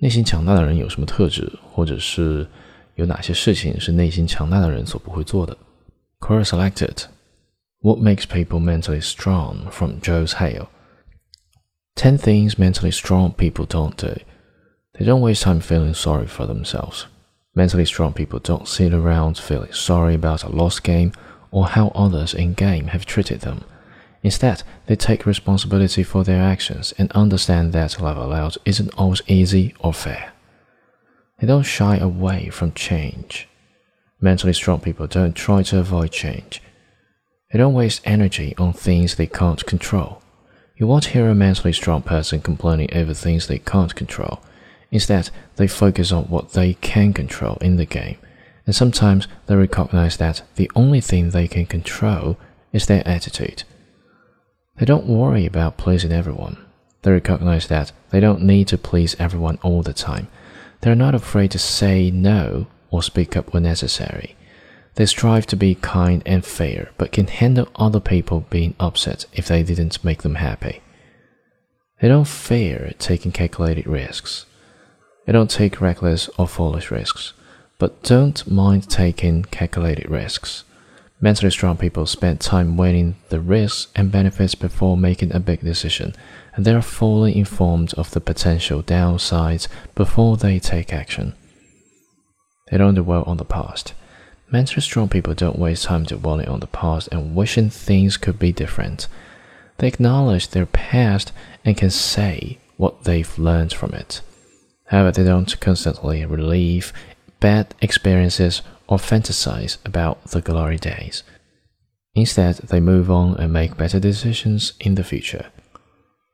[0.00, 2.46] 内心强大的人有什么特质，或者是
[2.94, 5.56] 有哪些事情是内心强大的人所不会做的
[6.18, 7.04] ？Quora selected.
[7.82, 9.70] What makes people mentally strong?
[9.70, 10.68] From Joe's Hale.
[11.94, 14.14] Ten things mentally strong people don't do.
[14.94, 17.04] They don't waste time feeling sorry for themselves.
[17.54, 21.12] Mentally strong people don't sit around feeling sorry about a lost game
[21.50, 23.64] or how others in game have treated them.
[24.22, 29.74] Instead, they take responsibility for their actions and understand that level out isn't always easy
[29.80, 30.32] or fair.
[31.38, 33.48] They don't shy away from change.
[34.20, 36.60] Mentally strong people don't try to avoid change.
[37.50, 40.22] They don't waste energy on things they can't control.
[40.76, 44.40] You won't hear a mentally strong person complaining over things they can't control.
[44.90, 48.18] Instead, they focus on what they can control in the game,
[48.66, 52.36] and sometimes they recognize that the only thing they can control
[52.72, 53.64] is their attitude.
[54.80, 56.56] They don't worry about pleasing everyone.
[57.02, 60.28] They recognize that they don't need to please everyone all the time.
[60.80, 64.36] They're not afraid to say no or speak up when necessary.
[64.94, 69.48] They strive to be kind and fair, but can handle other people being upset if
[69.48, 70.80] they didn't make them happy.
[72.00, 74.46] They don't fear taking calculated risks.
[75.26, 77.34] They don't take reckless or foolish risks,
[77.76, 80.64] but don't mind taking calculated risks.
[81.22, 86.14] Mentally strong people spend time weighing the risks and benefits before making a big decision,
[86.54, 91.34] and they are fully informed of the potential downsides before they take action.
[92.70, 93.92] They don't dwell on the past.
[94.50, 98.50] Mentally strong people don't waste time dwelling on the past and wishing things could be
[98.50, 99.06] different.
[99.76, 101.32] They acknowledge their past
[101.64, 104.22] and can say what they've learned from it.
[104.86, 106.92] However, they don't constantly relive
[107.40, 111.22] bad experiences or fantasize about the glory days.
[112.14, 115.46] Instead, they move on and make better decisions in the future.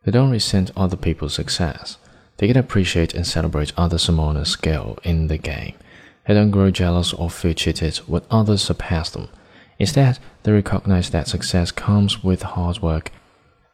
[0.05, 1.99] They don't resent other people's success.
[2.39, 5.75] They can appreciate and celebrate others' smaller skill in the game.
[6.27, 9.29] They don't grow jealous or feel cheated when others surpass them.
[9.79, 13.11] Instead, they recognize that success comes with hard work,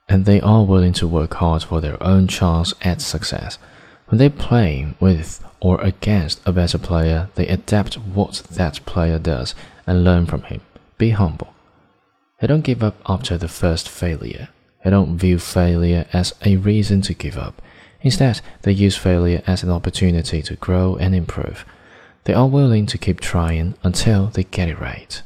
[0.09, 3.59] and they are willing to work hard for their own chance at success.
[4.13, 9.55] When they play with or against a better player, they adapt what that player does
[9.87, 10.61] and learn from him.
[10.99, 11.55] Be humble.
[12.39, 14.51] They don't give up after the first failure.
[14.85, 17.63] They don't view failure as a reason to give up.
[18.03, 21.65] Instead, they use failure as an opportunity to grow and improve.
[22.25, 25.23] They are willing to keep trying until they get it right.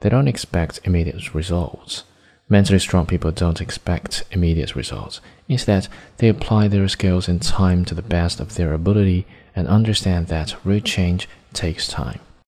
[0.00, 2.04] They don't expect immediate results.
[2.50, 5.20] Mentally strong people don't expect immediate results.
[5.48, 10.28] Instead, they apply their skills and time to the best of their ability and understand
[10.28, 12.20] that real change takes time.